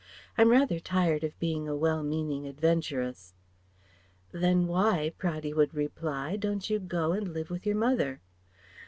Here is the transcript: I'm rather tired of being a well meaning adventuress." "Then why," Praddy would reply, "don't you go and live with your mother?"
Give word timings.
I'm 0.35 0.49
rather 0.49 0.79
tired 0.79 1.23
of 1.23 1.37
being 1.37 1.67
a 1.67 1.75
well 1.75 2.01
meaning 2.01 2.47
adventuress." 2.47 3.35
"Then 4.31 4.65
why," 4.65 5.13
Praddy 5.15 5.53
would 5.53 5.75
reply, 5.75 6.37
"don't 6.37 6.71
you 6.71 6.79
go 6.79 7.11
and 7.11 7.27
live 7.33 7.51
with 7.51 7.67
your 7.67 7.75
mother?" 7.75 8.19